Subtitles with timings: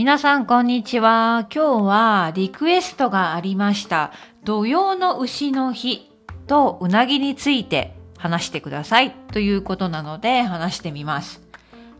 [0.00, 1.46] 皆さんこんにちは。
[1.54, 4.12] 今日はリクエストがありました
[4.44, 6.10] 土曜の牛の日
[6.46, 11.42] とうなぎについて話してくださいということなので話してみます。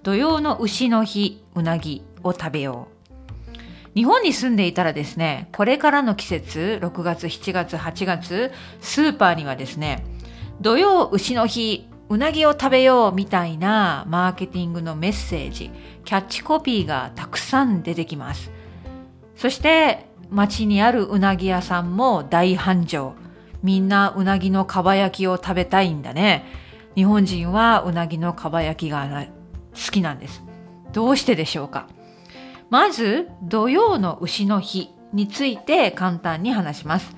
[0.03, 2.89] 土曜の牛の日、うなぎを食べよ
[3.93, 3.95] う。
[3.95, 10.07] 日本に住んでいたらですね、これからの季節、6月、7月、8月、スーパーにはですね、
[10.63, 15.71] 土曜牛の日、うなぎを食べようみたいなマーケティングのメッセージ、
[16.05, 18.51] キャッチコピーがたくさん出てきます。
[19.37, 23.13] そして街にあるうなぎ屋さんも大繁盛。
[23.63, 26.45] みんなうなぎのかば焼きを食べたいんだね。
[26.97, 29.07] 日本人はうなぎのかば焼きが
[29.73, 30.43] 好きなんです。
[30.93, 31.87] どうしてでしょうか？
[32.71, 37.15] まず、土曜の牛の日について簡単に話します。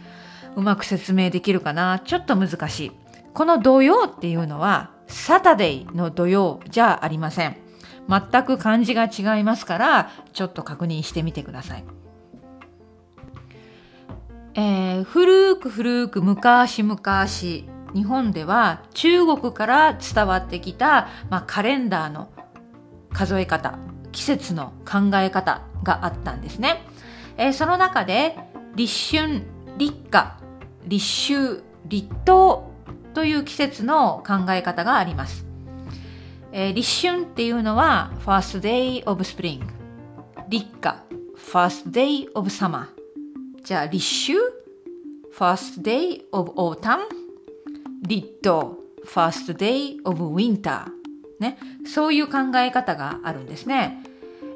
[0.55, 2.03] うまく説明できるかな？
[2.05, 2.93] ちょっと難しい。
[3.33, 7.57] この土曜っていうのは、サタデイの土曜じゃありません。
[8.09, 11.85] 全く漢字が違いますから、ちょっと確認してみてください。
[14.55, 17.27] えー、古く古く昔々、
[17.95, 22.31] 日本では中国から伝わってきた、まあ、カレンダーの
[23.13, 23.79] 数え方、
[24.13, 26.85] 季節の考え方があったんですね。
[27.37, 28.37] えー、その中で、
[28.75, 29.43] 立春、
[29.77, 30.39] 立夏、
[30.87, 32.72] 立秋、立冬
[33.13, 35.47] という季節の考え方があります。
[36.53, 39.63] えー、立春っていうのは first day of spring
[40.49, 40.97] 立夏。
[41.37, 42.87] first day of summer
[43.65, 44.39] じゃあ立秋
[45.37, 47.01] ？first day of autumn
[48.03, 48.83] 立冬。
[49.05, 50.85] first day of winter
[51.39, 54.05] ね、そういう考え方があるんですね。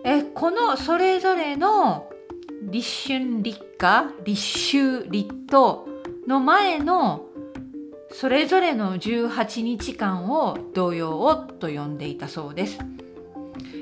[0.04, 2.08] えこのそれぞれの
[2.62, 5.84] 立春立夏立秋立冬
[6.28, 7.25] の前の
[8.12, 12.78] それぞれの18日間を童謡をと呼んでいたそうです、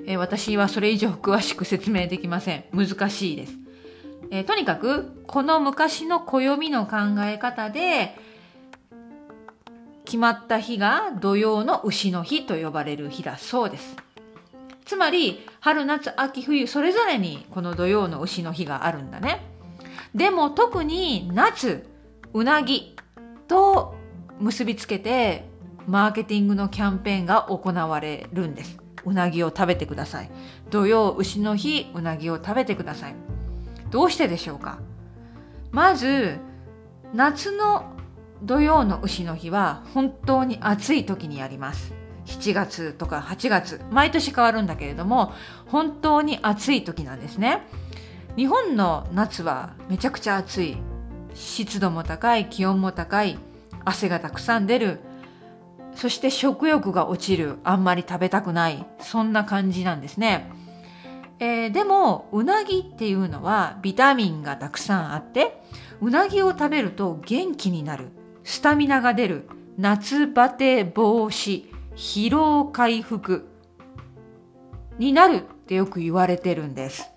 [0.06, 2.64] えー、私はそれ以上詳しく説明できません。
[2.72, 3.54] 難しいです。
[4.30, 8.16] えー、とにかく、この昔の暦の考え方で、
[10.04, 13.96] 決まった日が土曜の牛の日と呼ばれる日だそうです。
[14.84, 19.40] つまり、春、夏、秋、冬、それぞれにこの土曜の牛の日があるんだね。
[20.14, 21.86] でも特に夏、
[22.34, 22.94] うなぎ
[23.48, 23.93] と
[24.44, 25.48] 結びつけて
[25.86, 28.78] マーケティングのキャンペーンが行われるんです。
[29.06, 30.30] うなぎを食べてください。
[30.68, 33.14] 土曜牛の日、うなぎを食べてください。
[33.90, 34.80] どうしてでしょうか？
[35.70, 36.36] まず、
[37.14, 37.96] 夏の
[38.42, 41.94] 土曜の牛の日は本当に暑い時にやります。
[42.26, 45.32] 7月とか8月、毎年変わるんだけれども、
[45.66, 47.62] 本当に暑い時なんですね。
[48.36, 50.76] 日本の夏はめちゃくちゃ暑い。
[51.34, 53.38] 湿度も高い、気温も高い。
[53.84, 55.00] 汗がたくさん出る。
[55.94, 57.58] そして食欲が落ちる。
[57.64, 58.86] あんまり食べたくない。
[59.00, 60.50] そんな感じなんですね。
[61.38, 65.60] えー、でも、うなぎっていうのはビタミンがたくさんあって、
[66.00, 68.08] うなぎを食べると元気になる。
[68.44, 69.48] スタミナが出る。
[69.78, 71.72] 夏バテ防止。
[71.96, 73.48] 疲労回復。
[74.98, 77.10] になるってよく言われてるんです。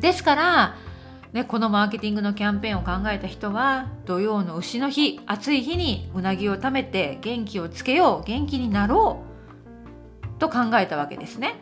[0.00, 0.76] ですから、
[1.34, 9.24] ね、このマーケティングのキャンペーンを考えた人は土曜の牛の日暑い日にうなぎを食べて元気をつけよう元気になろ
[10.22, 11.56] うと考えたわけですね。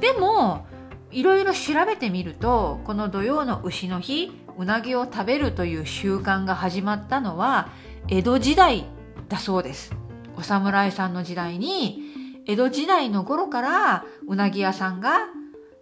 [0.00, 0.66] でも
[1.10, 7.70] いろいろ調べてみるとこの土曜の牛の日うなぎを食べるという習慣が始まったのは
[8.08, 8.86] 江戸時代
[9.28, 9.92] だそうです。
[10.36, 11.98] お侍さんの時代に
[12.46, 15.26] 江戸時代の頃からうなぎ屋さんが、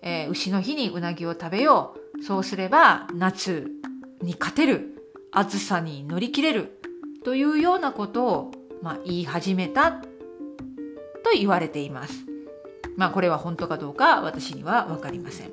[0.01, 3.71] えー、牛の日にうなぎを食べようそうすれば夏
[4.23, 4.97] に勝てる、
[5.33, 6.81] 暑さに乗り切れる
[7.25, 8.51] というようなことを、
[8.83, 12.27] まあ、言い始めたと言われています。
[12.97, 15.53] まあこれは本当かどうか私には分かりません。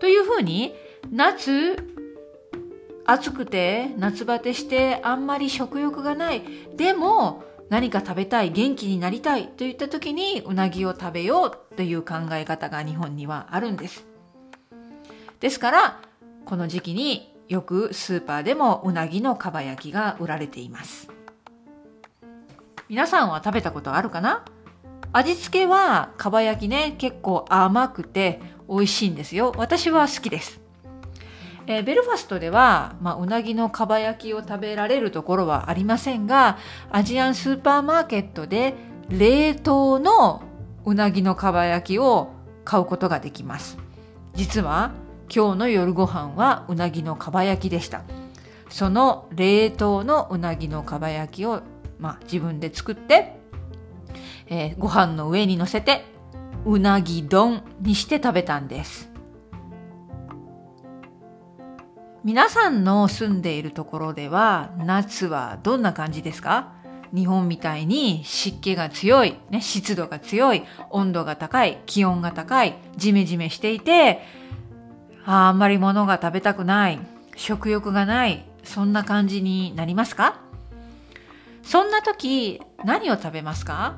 [0.00, 0.74] というふうに
[1.10, 1.76] 夏
[3.06, 6.42] 暑くて夏バテしてあんまり食欲がない
[6.76, 14.13] でも何か食べたい元気になりたいといった時にうなぎを食べようという考え方が日本にはあるんです。
[15.44, 16.00] ですから、
[16.46, 21.10] この時期によくスーパーでもうなぎのかば焼きが売られています。
[22.88, 24.46] 皆さんは食べたことあるかな？
[25.12, 29.52] 味付けはかば焼きね、結構甘くて美味しいんですよ。
[29.58, 30.62] 私は好きです。
[31.66, 36.56] えー、ベルファストでは、まあ、うなぎのかば焼きを食べられるところはありませんが、
[36.90, 38.72] アジアンスーパーマーケットで
[39.10, 40.42] 冷凍の
[40.86, 42.30] うなぎのかば焼きを
[42.64, 43.76] 買うことができます。
[44.32, 44.92] 実は
[45.32, 48.02] 今日の夜ご飯はうなぎのかば焼きでした。
[48.68, 51.62] その冷凍のうなぎのかば焼きを、
[51.98, 53.38] まあ、自分で作って、
[54.46, 56.04] えー、ご飯の上に乗せて
[56.64, 59.10] うなぎ丼にして食べたんです。
[62.24, 66.72] 皆さんの住んでいるところでは夏はどんな感じですか？
[67.14, 74.22] 日本みたいに湿気が強い、ね、湿度が強い、温度が高い、気温が高い、ジメジメしていて、
[75.26, 76.98] ああんまり物が食べたくない、
[77.36, 80.40] 食欲がない、そんな感じになりますか？
[81.62, 83.96] そんな時何を食べますか？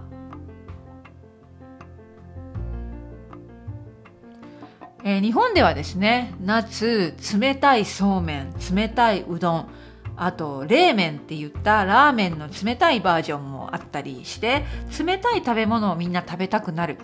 [5.03, 9.69] えー、日本ではですね夏冷たいそうめん冷たいうどん
[10.17, 14.65] あと冷麺って言ったラーメンの冷たいバージョンもあったりして
[14.99, 16.99] 冷たい食べ物をみんな食べたくなる。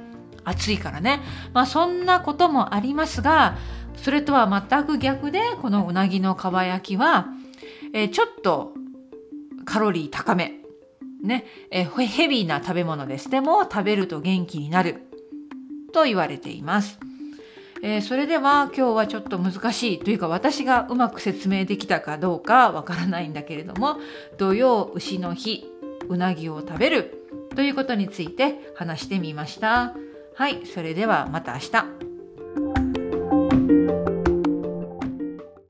[0.45, 1.21] 暑いからね。
[1.53, 3.57] まあそんなこともありますが
[3.97, 7.29] それとは全く逆でこのうなぎのかば焼きは、
[7.93, 8.75] えー、ちょっと
[9.65, 10.63] カロリー高め
[11.23, 15.03] ね、えー、ヘビーな食べ物ですでも食べると元気になる
[15.93, 16.99] と言われています。
[17.85, 23.97] えー、それでは今日はちょっと難しいというか私がうまく説明できたかどうかわからないんだけれども
[24.39, 25.65] 土曜牛の日
[26.09, 29.95] うなぎを食べるということについて話してみました。
[30.37, 32.12] はい、それではまた明日。